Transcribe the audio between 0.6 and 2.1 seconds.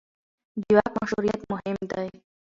د واک مشروعیت مهم دی